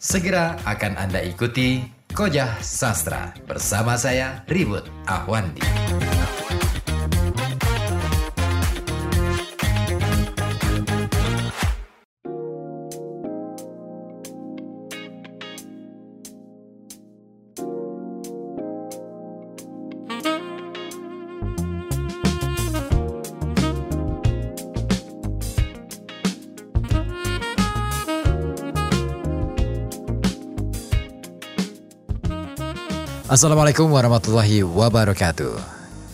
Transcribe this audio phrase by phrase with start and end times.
[0.00, 1.84] Segera akan Anda ikuti
[2.16, 5.60] Kojah Sastra bersama saya Ribut Ahwandi.
[33.30, 35.54] Assalamualaikum warahmatullahi wabarakatuh.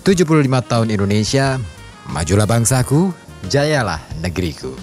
[0.05, 0.37] 75
[0.69, 1.56] tahun Indonesia
[2.12, 3.09] Majulah bangsaku
[3.48, 4.77] Jayalah negeriku.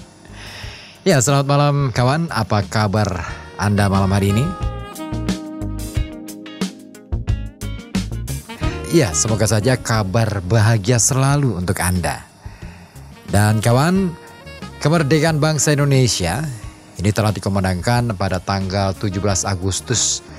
[1.06, 2.26] Ya selamat malam kawan.
[2.34, 3.22] Apa kabar
[3.54, 4.42] anda malam hari ini?
[8.90, 12.26] Ya semoga saja kabar bahagia selalu untuk anda.
[13.30, 14.10] Dan kawan
[14.82, 16.42] Kemerdekaan bangsa Indonesia
[16.98, 20.33] ini telah dikomandangkan pada tanggal 17 Agustus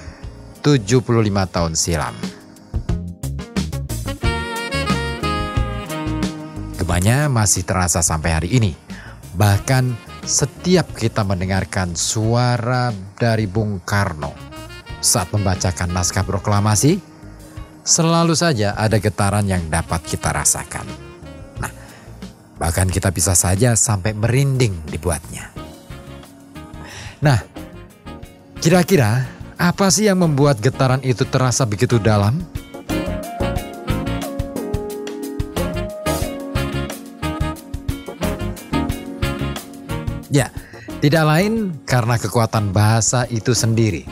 [0.66, 2.18] 75 tahun silam.
[6.82, 8.74] Gemanya masih terasa sampai hari ini.
[9.38, 9.94] Bahkan
[10.26, 14.34] setiap kita mendengarkan suara dari Bung Karno
[15.06, 16.98] saat membacakan naskah proklamasi,
[17.86, 20.90] selalu saja ada getaran yang dapat kita rasakan.
[21.62, 21.70] Nah,
[22.58, 25.46] bahkan kita bisa saja sampai merinding dibuatnya.
[27.22, 27.38] Nah,
[28.58, 32.44] kira-kira apa sih yang membuat getaran itu terasa begitu dalam?
[40.28, 40.52] Ya,
[41.00, 44.04] tidak lain karena kekuatan bahasa itu sendiri.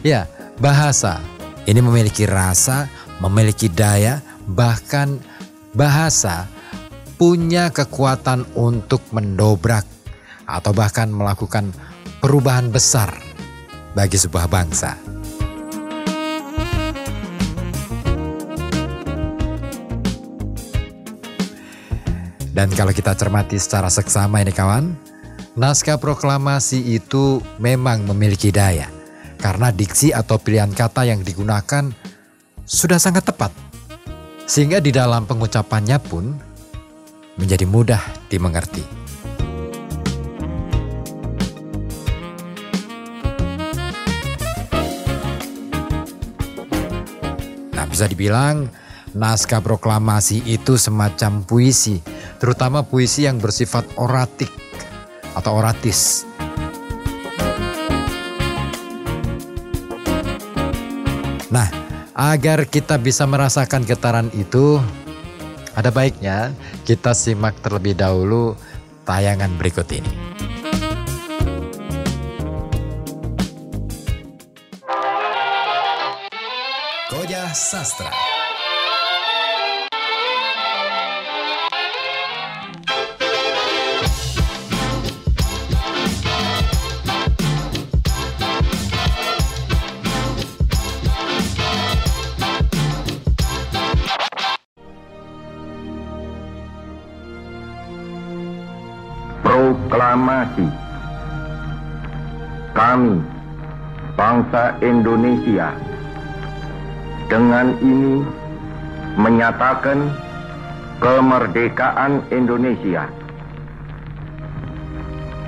[0.00, 0.24] Ya,
[0.56, 1.20] bahasa
[1.68, 2.88] ini memiliki rasa,
[3.20, 5.20] memiliki daya, bahkan
[5.76, 6.48] bahasa
[7.20, 9.84] punya kekuatan untuk mendobrak
[10.48, 11.68] atau bahkan melakukan
[12.24, 13.31] perubahan besar
[13.92, 15.12] bagi sebuah bangsa.
[22.52, 24.92] Dan kalau kita cermati secara seksama ini kawan,
[25.56, 28.92] naskah proklamasi itu memang memiliki daya.
[29.40, 31.90] Karena diksi atau pilihan kata yang digunakan
[32.62, 33.50] sudah sangat tepat.
[34.44, 36.36] Sehingga di dalam pengucapannya pun
[37.40, 39.01] menjadi mudah dimengerti.
[47.92, 48.72] Bisa dibilang
[49.12, 52.00] naskah proklamasi itu semacam puisi,
[52.40, 54.48] terutama puisi yang bersifat oratik
[55.36, 56.24] atau oratis.
[61.52, 61.68] Nah,
[62.16, 64.80] agar kita bisa merasakan getaran itu,
[65.76, 66.56] ada baiknya
[66.88, 68.56] kita simak terlebih dahulu
[69.04, 70.41] tayangan berikut ini.
[77.52, 78.08] Sastra.
[99.44, 100.64] Proklamasi
[102.72, 103.20] Kami,
[104.16, 105.76] bangsa Indonesia,
[107.32, 108.20] dengan ini
[109.16, 110.12] menyatakan
[111.00, 113.08] kemerdekaan Indonesia.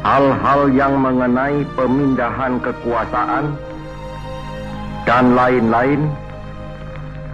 [0.01, 3.53] Hal-hal yang mengenai pemindahan kekuasaan
[5.05, 6.09] dan lain-lain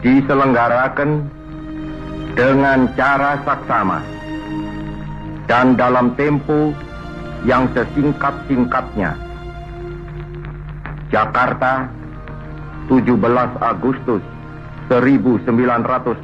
[0.03, 1.31] diselenggarakan
[2.35, 4.03] dengan cara saksama
[5.47, 6.75] dan dalam tempo
[7.47, 9.15] yang sesingkat-singkatnya.
[11.11, 11.87] Jakarta,
[12.91, 13.19] 17
[13.63, 14.23] Agustus
[14.91, 16.19] 1945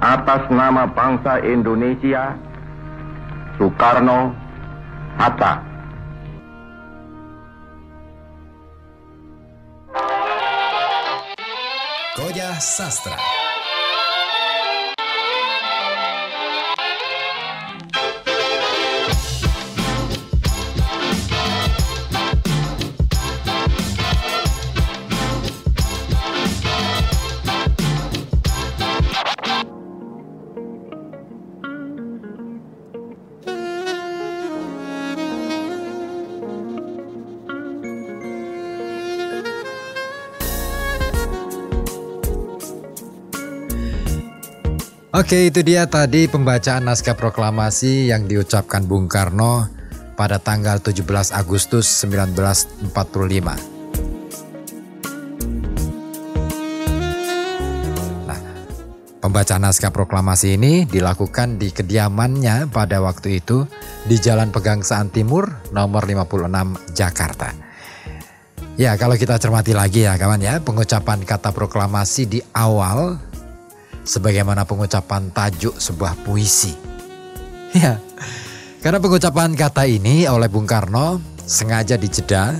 [0.00, 2.32] atas nama bangsa Indonesia
[3.60, 4.32] Soekarno
[5.20, 5.68] Hatta.
[12.58, 13.37] Sastra
[45.18, 49.66] Oke itu dia tadi pembacaan naskah proklamasi yang diucapkan Bung Karno
[50.14, 52.94] pada tanggal 17 Agustus 1945.
[58.30, 58.40] Nah,
[59.18, 63.66] Pembacaan naskah proklamasi ini dilakukan di kediamannya pada waktu itu
[64.06, 67.50] di Jalan Pegangsaan Timur nomor 56 Jakarta.
[68.78, 73.18] Ya kalau kita cermati lagi ya kawan ya pengucapan kata proklamasi di awal
[74.08, 76.72] sebagaimana pengucapan tajuk sebuah puisi.
[77.76, 78.00] Ya
[78.80, 82.56] karena pengucapan kata ini oleh Bung Karno sengaja dijeda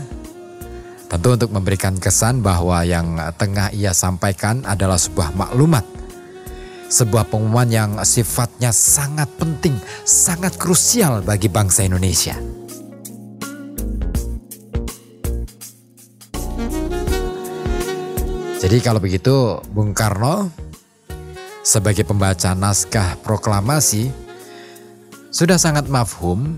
[1.08, 5.86] tentu untuk memberikan kesan bahwa yang tengah ia sampaikan adalah sebuah maklumat
[6.88, 9.76] sebuah pengumuman yang sifatnya sangat penting,
[10.08, 12.34] sangat krusial bagi bangsa Indonesia.
[18.58, 20.67] Jadi kalau begitu Bung Karno
[21.68, 24.08] sebagai pembaca naskah proklamasi
[25.28, 26.56] sudah sangat mafhum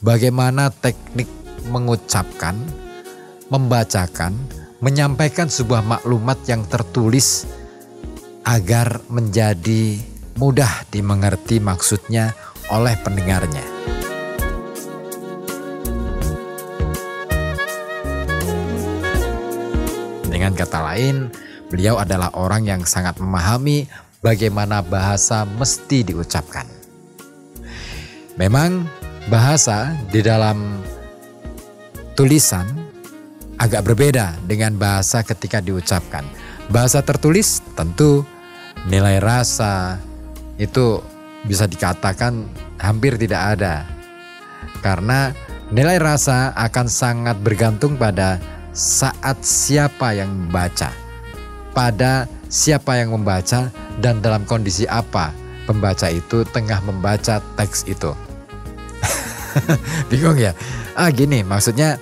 [0.00, 1.28] bagaimana teknik
[1.68, 2.56] mengucapkan,
[3.52, 4.32] membacakan,
[4.80, 7.44] menyampaikan sebuah maklumat yang tertulis
[8.48, 10.00] agar menjadi
[10.40, 12.32] mudah dimengerti maksudnya
[12.72, 13.66] oleh pendengarnya.
[20.24, 21.28] Dengan kata lain,
[21.68, 26.66] beliau adalah orang yang sangat memahami bagaimana bahasa mesti diucapkan.
[28.38, 28.86] Memang
[29.26, 30.78] bahasa di dalam
[32.14, 32.66] tulisan
[33.58, 36.22] agak berbeda dengan bahasa ketika diucapkan.
[36.70, 38.22] Bahasa tertulis tentu
[38.86, 39.98] nilai rasa
[40.58, 41.02] itu
[41.42, 42.46] bisa dikatakan
[42.78, 43.82] hampir tidak ada.
[44.78, 45.34] Karena
[45.74, 48.38] nilai rasa akan sangat bergantung pada
[48.70, 50.94] saat siapa yang membaca.
[51.74, 53.68] Pada siapa yang membaca
[54.00, 55.32] dan dalam kondisi apa
[55.68, 58.12] pembaca itu tengah membaca teks itu.
[60.10, 60.56] Bingung ya?
[60.96, 62.00] Ah gini maksudnya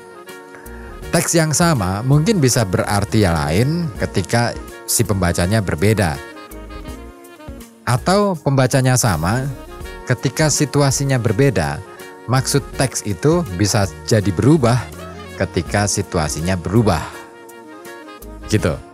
[1.11, 4.55] teks yang sama mungkin bisa berarti yang lain ketika
[4.87, 6.15] si pembacanya berbeda.
[7.87, 9.47] Atau pembacanya sama,
[10.11, 11.79] ketika situasinya berbeda,
[12.27, 14.79] maksud teks itu bisa jadi berubah
[15.39, 17.03] ketika situasinya berubah.
[18.51, 18.86] Gitu.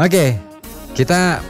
[0.00, 0.40] Oke,
[0.96, 1.44] kita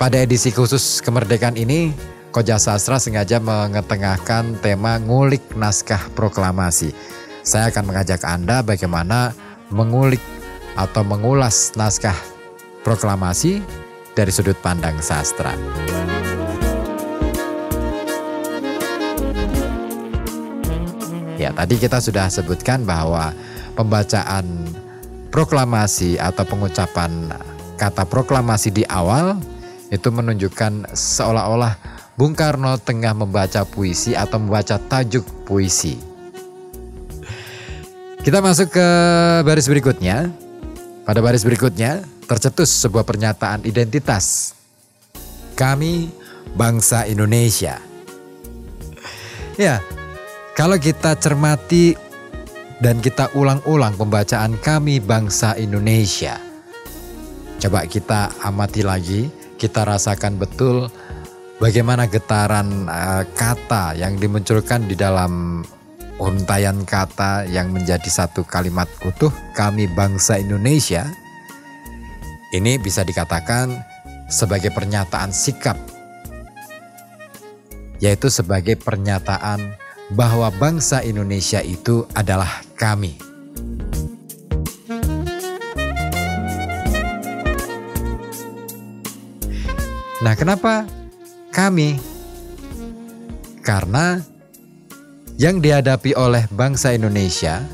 [0.00, 1.92] pada edisi khusus kemerdekaan ini
[2.32, 6.96] Koja Sastra sengaja mengetengahkan tema ngulik naskah proklamasi.
[7.44, 9.36] Saya akan mengajak Anda bagaimana
[9.68, 10.24] mengulik
[10.72, 12.16] atau mengulas naskah
[12.80, 13.60] proklamasi
[14.16, 15.52] dari sudut pandang sastra.
[21.36, 23.36] Ya, tadi kita sudah sebutkan bahwa
[23.76, 24.64] pembacaan
[25.28, 27.32] proklamasi atau pengucapan
[27.80, 29.40] kata proklamasi di awal
[29.88, 31.80] itu menunjukkan seolah-olah
[32.20, 35.96] Bung Karno tengah membaca puisi atau membaca tajuk puisi.
[38.20, 38.88] Kita masuk ke
[39.48, 40.28] baris berikutnya.
[41.08, 44.52] Pada baris berikutnya, tercetus sebuah pernyataan identitas.
[45.56, 46.12] Kami
[46.52, 47.80] bangsa Indonesia.
[49.56, 49.80] Ya,
[50.52, 51.96] kalau kita cermati
[52.84, 56.49] dan kita ulang-ulang pembacaan kami bangsa Indonesia.
[57.60, 59.28] Coba kita amati lagi,
[59.60, 60.88] kita rasakan betul
[61.60, 65.60] bagaimana getaran uh, kata yang dimunculkan di dalam
[66.16, 71.04] untayan kata yang menjadi satu kalimat utuh kami bangsa Indonesia
[72.50, 73.70] ini bisa dikatakan
[74.26, 75.78] sebagai pernyataan sikap,
[78.02, 79.78] yaitu sebagai pernyataan
[80.10, 83.29] bahwa bangsa Indonesia itu adalah kami.
[90.20, 90.84] Nah, kenapa
[91.48, 91.96] kami?
[93.64, 94.20] Karena
[95.40, 97.64] yang dihadapi oleh bangsa Indonesia,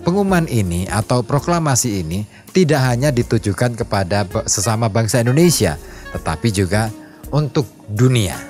[0.00, 2.24] pengumuman ini atau proklamasi ini
[2.56, 5.76] tidak hanya ditujukan kepada sesama bangsa Indonesia,
[6.16, 6.88] tetapi juga
[7.28, 8.40] untuk dunia.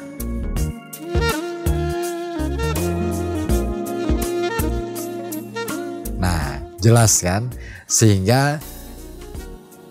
[6.22, 7.50] Nah, jelas kan?
[7.90, 8.62] Sehingga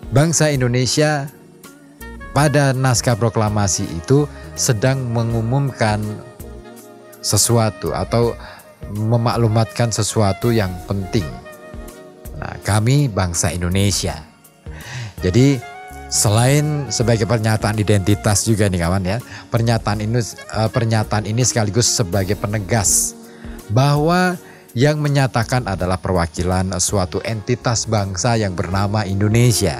[0.08, 1.28] bangsa Indonesia
[2.32, 6.00] pada naskah proklamasi itu sedang mengumumkan
[7.22, 8.34] sesuatu atau
[8.92, 11.24] memaklumatkan sesuatu yang penting
[12.42, 14.18] Nah, kami bangsa Indonesia.
[15.22, 15.62] Jadi
[16.10, 20.18] selain sebagai pernyataan identitas juga nih kawan ya, pernyataan ini
[20.50, 23.14] uh, pernyataan ini sekaligus sebagai penegas
[23.70, 24.34] bahwa
[24.74, 29.78] yang menyatakan adalah perwakilan suatu entitas bangsa yang bernama Indonesia.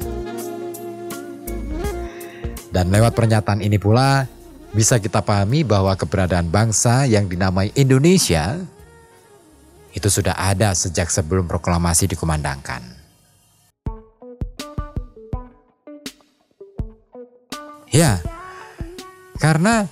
[2.72, 4.24] Dan lewat pernyataan ini pula
[4.72, 8.56] bisa kita pahami bahwa keberadaan bangsa yang dinamai Indonesia
[9.92, 12.80] itu sudah ada sejak sebelum proklamasi dikumandangkan.
[17.92, 18.24] Ya,
[19.36, 19.84] karena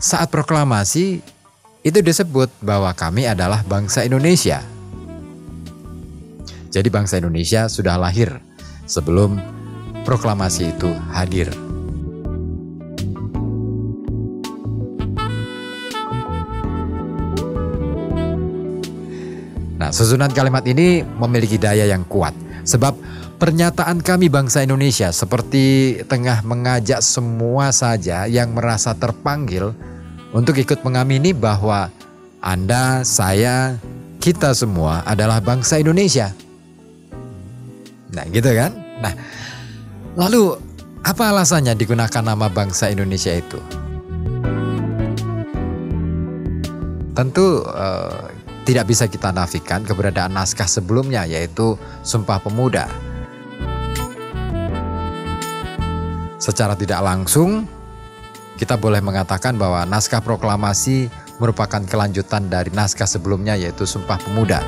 [0.00, 1.20] saat proklamasi
[1.84, 4.64] itu disebut bahwa kami adalah bangsa Indonesia.
[6.72, 8.32] Jadi bangsa Indonesia sudah lahir
[8.88, 9.36] sebelum
[10.08, 11.67] proklamasi itu hadir.
[19.88, 22.92] Nah, susunan kalimat ini memiliki daya yang kuat sebab
[23.40, 29.72] pernyataan kami bangsa Indonesia seperti tengah mengajak semua saja yang merasa terpanggil
[30.36, 31.88] untuk ikut mengamini bahwa
[32.44, 33.80] Anda, saya,
[34.20, 36.36] kita semua adalah bangsa Indonesia.
[38.12, 38.76] Nah, gitu kan?
[39.00, 39.16] Nah,
[40.20, 40.52] lalu
[41.00, 43.56] apa alasannya digunakan nama bangsa Indonesia itu?
[47.16, 48.27] Tentu uh,
[48.68, 52.84] tidak bisa kita nafikan keberadaan naskah sebelumnya yaitu Sumpah Pemuda.
[56.36, 57.64] Secara tidak langsung,
[58.60, 61.08] kita boleh mengatakan bahwa naskah proklamasi
[61.40, 64.60] merupakan kelanjutan dari naskah sebelumnya yaitu Sumpah Pemuda.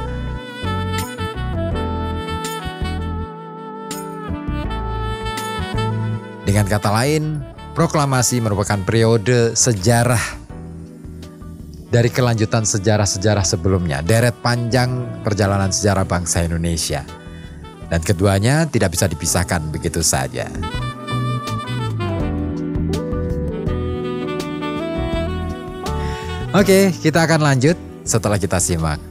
[6.49, 7.45] Dengan kata lain,
[7.76, 10.39] proklamasi merupakan periode sejarah
[11.90, 17.02] dari kelanjutan sejarah-sejarah sebelumnya, deret panjang perjalanan sejarah bangsa Indonesia.
[17.90, 20.47] Dan keduanya tidak bisa dipisahkan begitu saja.
[26.54, 27.75] Oke, kita akan lanjut
[28.06, 29.02] setelah kita simak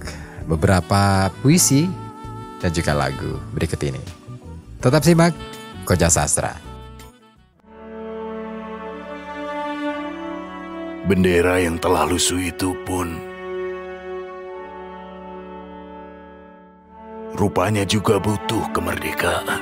[0.48, 1.88] beberapa puisi
[2.64, 4.04] dan juga lagu berikut ini.
[4.80, 5.36] Tetap simak
[5.84, 6.69] Koja Sastra.
[11.10, 13.18] Bendera yang telah lusuh itu pun
[17.34, 19.58] rupanya juga butuh kemerdekaan.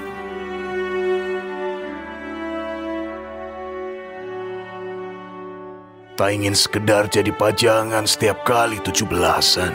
[6.19, 9.71] Tak ingin sekedar jadi pajangan setiap kali tujuh belasan.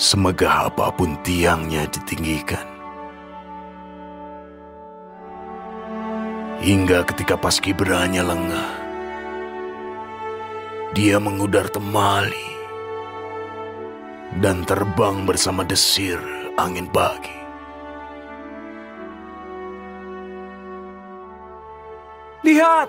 [0.00, 2.73] Semegah apa pun tiangnya ditinggikan.
[6.64, 8.72] Hingga ketika paskibranya lengah,
[10.96, 12.48] dia mengudar temali
[14.40, 16.16] dan terbang bersama desir
[16.56, 17.36] angin pagi.
[22.48, 22.88] Lihat,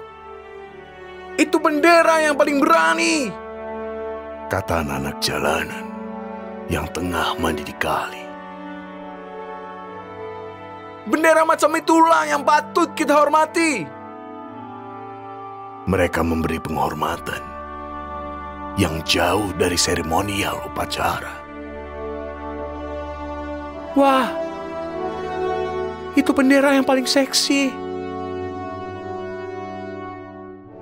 [1.35, 3.27] itu bendera yang paling berani,
[4.47, 5.83] kata anak jalanan
[6.71, 8.24] yang tengah mandi di kali.
[11.05, 13.85] Bendera macam itulah yang patut kita hormati.
[15.85, 17.45] Mereka memberi penghormatan
[18.81, 21.45] yang jauh dari seremonial upacara.
[23.93, 24.27] Wah,
[26.17, 27.71] itu bendera yang paling seksi.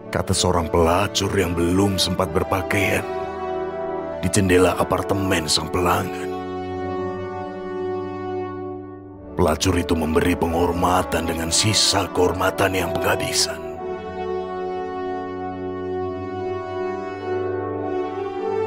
[0.09, 3.03] Kata seorang pelacur yang belum sempat berpakaian
[4.23, 6.32] di jendela apartemen sang pelanggan.
[9.43, 13.59] Pelacur itu memberi penghormatan dengan sisa kehormatan yang penghabisan.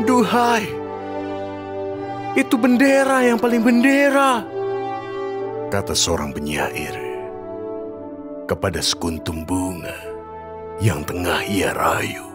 [0.04, 0.68] Duhai,
[2.36, 4.44] itu bendera yang paling bendera.
[5.72, 6.92] Kata seorang penyair
[8.44, 9.96] kepada sekuntum bunga
[10.84, 12.28] yang tengah ia rayu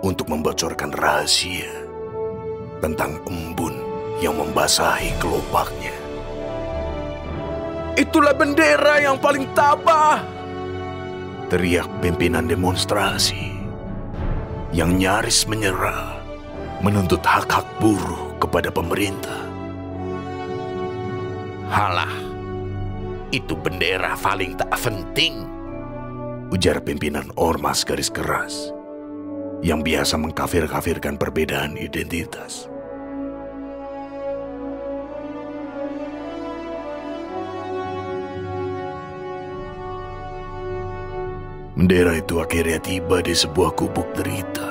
[0.00, 1.68] untuk membocorkan rahasia
[2.80, 3.76] tentang embun
[4.24, 5.99] yang membasahi kelopaknya.
[7.98, 10.22] Itulah bendera yang paling tabah.
[11.50, 13.58] Teriak pimpinan demonstrasi
[14.70, 16.22] yang nyaris menyerah
[16.80, 19.42] menuntut hak-hak buruh kepada pemerintah.
[21.70, 22.14] Halah,
[23.30, 25.46] itu bendera paling tak penting.
[26.50, 28.74] Ujar pimpinan Ormas garis keras
[29.62, 32.66] yang biasa mengkafir-kafirkan perbedaan identitas.
[41.80, 44.68] Bendera itu akhirnya tiba di sebuah kubuk derita.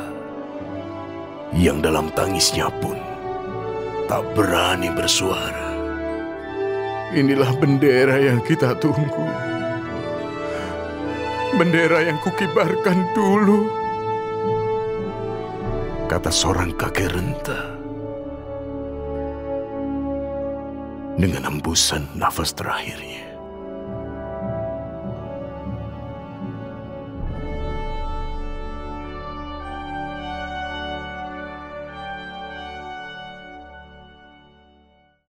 [1.57, 3.01] Yang dalam tangisnya pun
[4.05, 5.73] tak berani bersuara.
[7.09, 9.25] Inilah bendera yang kita tunggu.
[11.57, 13.65] Bendera yang kukibarkan dulu.
[16.05, 17.73] Kata seorang kakek renta.
[21.17, 23.18] Dengan hembusan nafas terakhirnya.